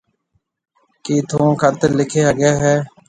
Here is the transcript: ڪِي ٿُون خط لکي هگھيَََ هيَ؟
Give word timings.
ڪِي 1.03 1.15
ٿُون 1.29 1.49
خط 1.61 1.79
لکي 1.97 2.19
هگھيَََ 2.27 2.51
هيَ؟ 2.63 2.75